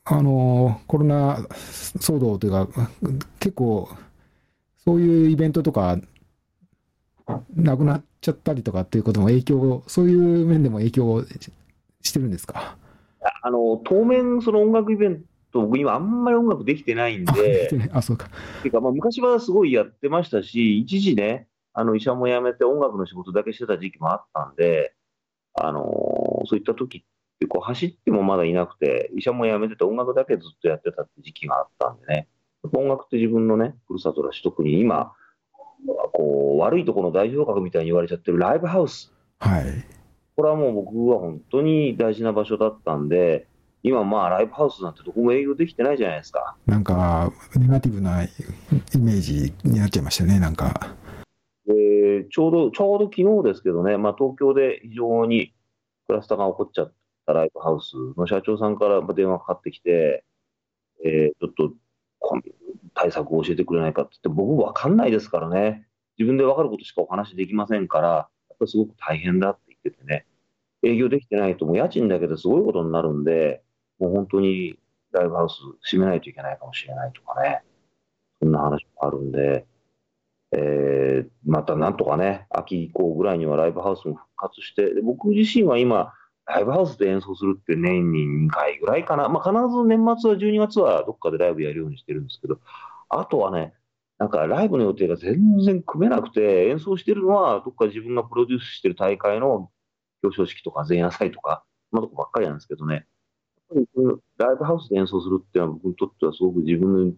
[0.05, 2.69] あの、コロナ騒動というか、
[3.39, 3.89] 結構、
[4.85, 5.99] そういうイベントとか、
[7.55, 11.25] なくなっちゃったりとかっていうことも影響、そういう面でも影響
[12.03, 12.77] してるんですか？
[13.49, 18.29] あの、当面、その音楽イベント、僕今あんまり音楽できてないんで、あ、そうか。
[18.61, 24.93] ていうか、まあ昔はすごいやってましたし、一時ね、あの、医者も辞めて音楽の仕事だけしてた時期もあったんで、
[25.55, 25.81] あの
[26.45, 27.03] そういった時っ
[27.41, 32.29] てこう走ってもまだいなくて、医者も辞めてて音楽だけずっとやってたって時期があったんでね、
[32.75, 35.15] 音楽って自分のね、ふるさとだし、特に今、
[36.13, 39.11] こう、悪いところの代表格みたいに言われちゃってるライブハウス。
[39.39, 39.98] はい。
[40.39, 43.49] これはもう僕は本当に大事な場所だったんで、
[43.83, 46.55] 今まあライブハウスなんてどこも営業できてないじゃないですか。
[46.65, 48.29] なんか、ネガティブなイ
[48.99, 50.95] メージになっちゃいましたね、なんか。
[51.67, 55.53] えー、ちょうど、ちょうど昨日ですけどね、まあ東京で非常に
[56.07, 56.93] クラスターが起こっちゃっ
[57.27, 60.23] たライブハウスの社長さんから電話かかってきて、
[61.05, 61.73] えー、ちょっと
[62.95, 65.89] 対策を教えてくれないかって言って、僕わかんないですからね。
[66.17, 68.23] 自分でわかることしかお話できませんから、や
[68.55, 70.27] っぱりすごく大変だって言っててね。
[70.83, 73.63] 営業できてないと、もう家賃だけですごいことになるんで、
[73.99, 74.79] もう本当に
[75.13, 77.63] ライブハウス閉めないといけないかもしれないとかね、
[78.41, 79.67] そんな話もあるんで、
[80.53, 86.13] えー、またなんとかね、秋以降ぐらいにはライブハウスも復活して、で僕自身は今、
[86.47, 92.59] ライブハウスで演奏するって年に2回ぐらいかな、まあ、必ず年末は12月はどっかでライブやるようにしてるんですけど、
[93.11, 93.75] あとはね、
[94.19, 99.71] なんかライブの予定が全然組めなくて、演奏してるのはどっか自分がプロデュースしてる大会の
[100.23, 103.07] 表彰式とか前夜祭とか、そんなとこばっかりなんですけどね、
[103.75, 107.15] やっぱりライブハウスで演奏するっていうのは僕にとってはすごく自分の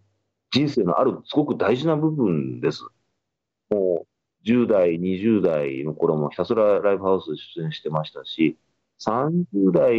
[0.50, 2.84] 人生のあるすごく大事な部分です。
[3.70, 8.58] もう10代、20代の頃もひたすらライブハウスで出演してましたし、
[9.00, 9.94] 30代、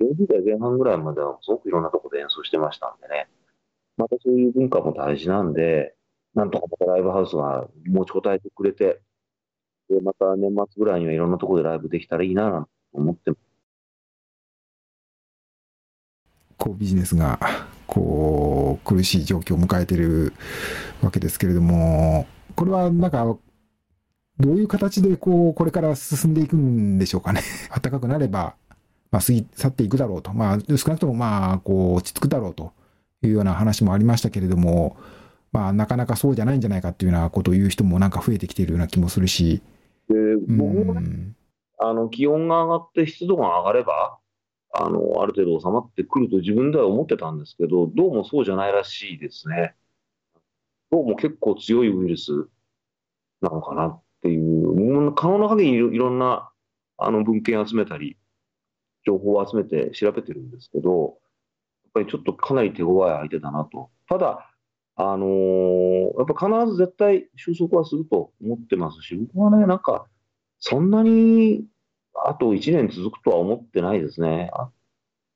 [0.00, 3.28] 40代前半ぐらいまではすごくいろんなとこで演奏してましたんでね。
[3.96, 5.94] またそういう文化も大事なんで、
[6.34, 9.00] なんとかまたライブハウスが持ちこたえてくれて、
[9.88, 13.32] で、また年末ぐらいにはいろんなところでライブできたらいいな、なんて思って
[16.58, 17.38] こうビジネスが
[17.86, 20.34] こう苦しい状況を迎えている
[21.00, 23.36] わけですけれども、これはなんか、
[24.40, 27.40] どういう形でこうこれから進んでいくんでしょうかね。
[27.70, 28.54] 暖かくなれば、
[29.10, 32.72] まあ、過ぎ去っていくだろうと、まあ、少なくともまあこう落ち着くだろうと
[33.22, 34.96] いうような話もありましたけれども、
[35.50, 39.62] まあ、なかなかそうじゃないんじゃないかっていうようなことを言う人もなんか増えてきているような気もするし。
[40.08, 41.32] で僕もね、
[41.78, 44.18] あの気温が上がって湿度が上がれば、
[44.72, 49.74] あのある程度収まってくると自分では思ってたんですけど、どうもそうじゃないらしいですね。
[50.90, 52.48] どうも結構強いウイルス
[53.42, 56.50] なのかなっていう、可能な限りいろんな
[56.96, 58.16] あの文献集めたり、
[59.06, 61.18] 情報を集めて調べてるんですけど、
[61.84, 63.90] やっぱりちょっとかなり手強い相手だなと。
[64.08, 64.47] ただ、
[65.00, 70.06] あのー、やっぱ必ず絶対収束はすると思ってますし、僕はね、なんか、
[70.58, 71.64] そんなに
[72.14, 74.50] あと1年続くとは思ってないですね。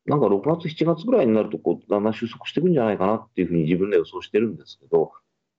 [0.05, 5.13] なんか6月、7月ぐらいになるとこう、だんだん収束していくんじゃないかなっていうふうに自分で予想してるんですけど、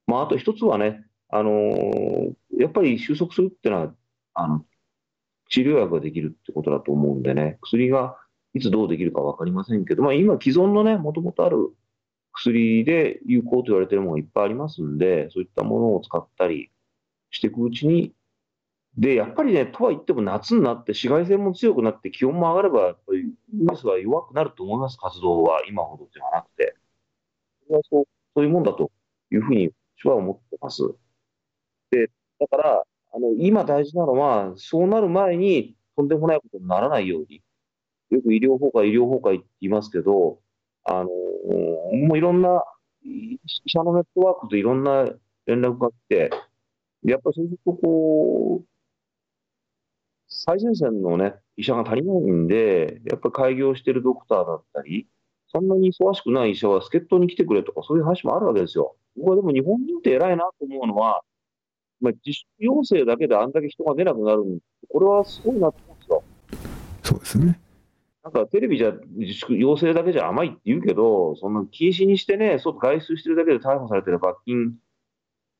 [0.06, 3.96] まあ、あと一つはね、あのー、やっぱり収束するっていうのは、
[4.34, 4.66] あの
[5.48, 8.18] 治療薬ができるってことだと思うんでね、薬が
[8.54, 11.74] いつどうできるか分かりませんけど、まあ、今、既存のね、もともとある
[12.34, 16.72] 薬で有効と言われているものがいっぱいありますんで、そういったものを使ったり
[17.32, 18.14] していくうちに、
[18.98, 23.26] で、やっぱりね、とは言っても夏になって紫外線も強くなって気温も上がれば、やっぱりウ
[23.64, 26.76] イルスは弱くなると思います、活動は今ほどではなくて。
[27.68, 28.92] それはそうそういうもんだと
[29.32, 30.84] いうふうに私は思ってます。
[31.92, 37.44] で、だから、あの今大事なのは、そうなる前にとんでもないことにならないように、
[38.12, 40.43] よく医療崩壊、医療崩壊って言いますけど、
[40.86, 42.64] あのもういろんな
[43.04, 45.06] 医者のネットワークといろんな
[45.46, 46.30] 連絡が来て、
[47.04, 48.66] やっぱりそうするとこう、
[50.28, 55.08] 最前線のね、医者が足りないんで、やっぱり開業してるドクターだったり、
[55.48, 58.96] そんなに忙しくない医者は助っ人に来てくれとか、そういう話もあるわけですよ。
[59.16, 61.22] 僕はでも日本人って偉いなと思うのは、
[62.02, 64.44] まあ、自粛要請だけであんだけ人が出なくなる
[64.90, 66.24] これはすごいなと思うんですよ。
[67.04, 67.60] そうですね。
[68.24, 74.76] なんかテレビじゃ自粛要請だけじゃ甘いって言うけど、そんな禁止にしてね、外出してるだけで逮捕されてる罰金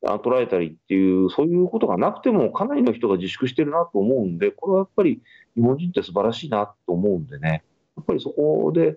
[0.02, 5.22] 取られたりっていう、そういうことがなくても、かなりの人が自粛してるなと思うんで、これはやっぱり
[5.56, 7.64] 日本人って素晴らしいなと思うんでね、
[7.96, 8.96] やっぱりそこで、やっ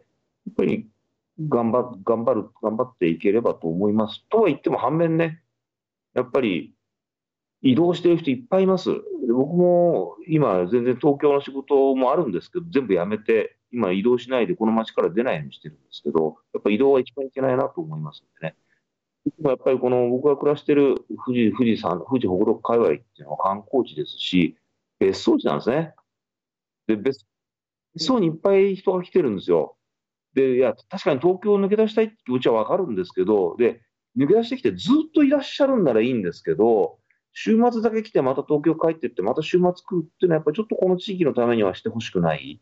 [0.55, 0.87] ぱり
[1.47, 4.25] 頑張頑張る、頑張っていければと思います。
[4.29, 5.41] とは言っても、反面ね、
[6.13, 6.73] やっぱり
[7.61, 8.91] 移動してる人いっぱいいます。
[9.29, 18.55] 僕も今、全然東京の仕事もあるんですけど、全部やめて、今移動しないでこの街から出ないようにしてるんですけど、やっぱ移動は一番いけないなと思いますんでね。
[19.43, 24.57] やっぱりこの僕が暮らしてる富士、富士山、富士北陸界隈っていうのは観光地ですし、
[24.99, 25.93] 別荘地なんですね。
[26.87, 27.25] で、別
[27.97, 29.75] 荘にいっぱい人が来てるんですよ。
[30.33, 33.81] で、いや、確かに東京を抜け出したいって気持ちはわかるんですけど、で、
[34.17, 36.99] 抜け出してきてずっといらっしゃるんならいいんですけど、
[37.33, 42.61] 週末だけ来てまた東京帰ってって、また週末来るっていうのは、やっぱりちょっとこの地域のためにはしてほしくない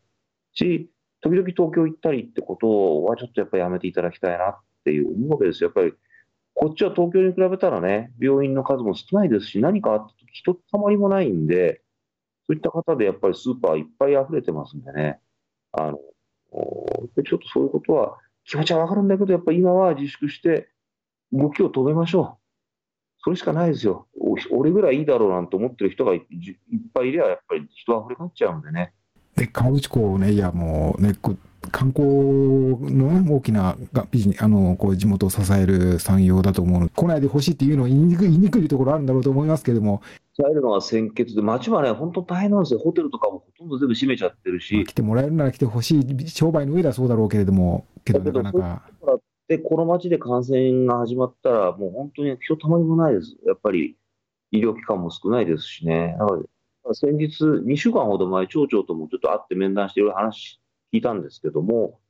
[0.52, 0.90] し、
[1.20, 5.68] 時々東京行ったりってことはちょっとやっぱりやめていただきたいなっていう思うわけですよ。
[5.68, 5.94] やっぱり
[6.54, 11.82] こっちは東京に比べたらね、病院の数も少ないですし、何かあった時、ひとたまりもないんで、
[12.46, 15.20] そういった方でやっぱりスーパーいっぱい溢れてますんでね、
[15.72, 20.70] あの、ちょっとそういうことは気持ちはわかるんだけど、やっぱり今は自粛して
[21.30, 22.46] 動きを止めましょう。
[23.18, 24.06] それしかないですよ。
[24.50, 26.20] 俺ぐらいいいだろうなんて思ってる人がいっ
[26.94, 28.94] ぱいいれば、やっぱり人は溢れ返っちゃうんでね。
[29.36, 31.14] で、川口湖ね、いやもうね、
[31.70, 33.76] 観光の大きな
[34.10, 40.02] ビジネあのこう地元を支える産業だと思うので、来ないでほしいっていうのは言いにくい言いにくいところあるんだろうと思いますけれども。
[40.34, 44.84] 支えるのが先決で、街はね、本当大変なんですよ、ホテルとかもほとんど全部閉めちゃってるし。
[44.84, 48.82] 来てもらえるなら来てほしい、商売の上ではそうだろうけれども、けどなかなか。
[49.48, 53.36] で、この街で感染が始まったら、もう本当に人たまりもないです。
[53.46, 53.96] やっぱり
[54.50, 56.16] 医療機関も少ないですしね。
[56.18, 56.48] なので
[56.94, 60.60] 先日、2週間ほど前、町長ともちょっと会って面談していろいろ話
[60.92, 62.00] 聞いたんですけども、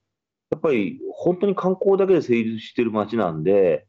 [0.50, 3.86] やっぱり本当に観光だけで成立してる街なんで、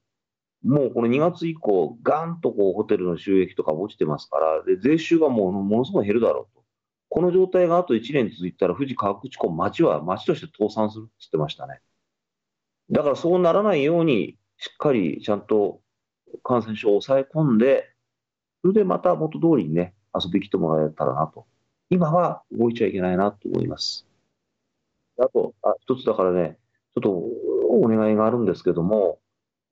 [0.63, 6.63] もうこの2月以降、がんとこうホテルの収益とか落ちてますから、で税収がもうものすごい減るだろうと。
[7.09, 11.79] この状態があと1年続いたら、富士河口湖町は町として倒産するって言ってましたね。
[12.89, 15.81] だからそうならないように、しっかりちゃんと
[16.43, 17.93] 感染症を抑え込んで、
[18.61, 21.45] それでまた元通りにね、遊び来てもらえたらなと。
[21.89, 24.05] 今は動いちゃいけないなと思います。
[25.19, 26.57] あと、あ一つだからね、
[26.95, 27.11] ちょっと
[27.69, 29.19] お願いがあるんですけども、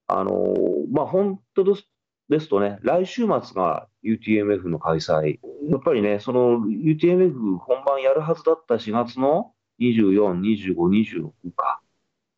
[0.07, 0.53] あの
[0.91, 1.87] まあ、本当です
[2.29, 5.39] ですとね、来週末が UTMF の開催。
[5.69, 11.81] やっぱりね、その UTMF 本番やるはずだった4月の24、25、26か。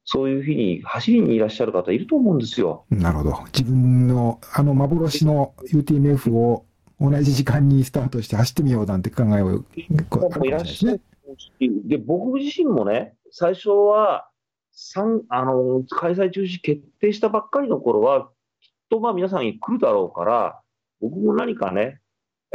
[0.04, 2.86] そういう日に走りにいらっしゃる方いると思うんですよ。
[2.90, 3.44] なるほど。
[3.54, 6.66] 自分のあの幻の UTMF を
[7.00, 9.64] 同じ時間にスタートして走ってみようなんて考えを
[10.10, 11.02] こうもいらっしゃる
[11.38, 11.52] し
[11.86, 14.30] で、僕自身もね、最初は、
[14.72, 18.30] 三あの開催中止決定したばっかりの頃は、
[18.62, 20.62] きっとまあ皆さんに来るだろうから、
[21.02, 22.00] 僕も何かね、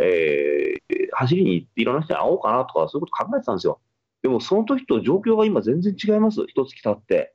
[0.01, 0.83] えー
[1.15, 3.81] 走りに行っていろんな人に会おうかなとか、そういうこと考えてたんですよ。
[4.23, 7.35] でもその時と状況が今全然違います、一月経って。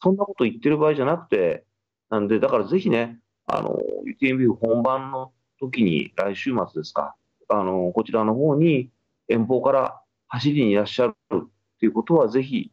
[0.00, 1.64] そんなこと言ってる場合じゃなくて、
[2.10, 7.14] なんで、だからぜひね、あの、UTMF 本番の時に来週末ですか、
[7.48, 8.90] あの、こちらの方に
[9.28, 11.48] 遠方から走りにいらっしゃるっ
[11.80, 12.70] ていうことはぜひ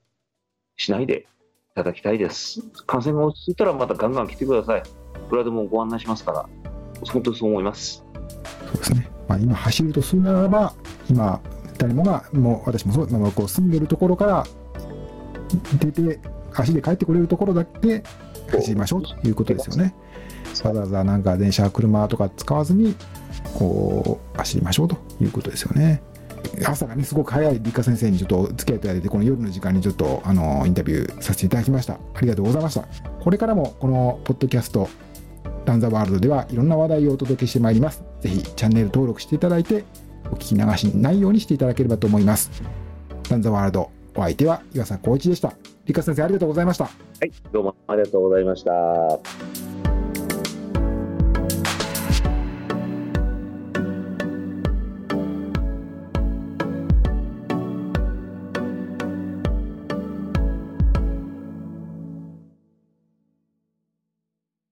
[0.77, 1.27] しないで
[1.71, 2.61] いただきたいです。
[2.86, 4.79] 感染が落ち着いたらまたガンガン来てください。
[4.81, 6.49] いくらでもご案内しますから、
[7.11, 8.05] 本当にそう思います。
[8.65, 9.09] そうですね。
[9.27, 10.73] まあ、今走るとするならば、
[11.09, 11.41] 今、
[11.77, 14.45] 誰もが、もう私もそう、あこう住んでるところから
[15.79, 16.19] 出て、
[16.53, 18.03] 足で帰ってこれるところだけ
[18.51, 19.95] 走りましょうということですよね。
[20.64, 22.95] わざわざなんか電車、車とか使わずに、
[23.56, 26.01] こう、走りましょうということですよね。
[26.66, 31.93] 朝がね、すごく早い理科先生にちょっと付き合いいただいて、この夜の時間にちょっと、あの、インタビューさせていただきました。
[31.93, 32.86] ありがとうございました。
[33.22, 34.88] これからも、このポッドキャスト、
[35.66, 38.03] ランザワールドではいろんな話題をお届けしてまいります。
[38.22, 39.84] ぜひチャンネル登録していただいて、
[40.32, 42.51] お聞き流しないようにしていただければと思います。
[43.30, 45.53] ランザワールド、お相手は岩佐光一でした。
[45.86, 46.86] 理科先生ありがとうございました。
[46.86, 46.91] は
[47.24, 49.74] い、どうもありがとうございました。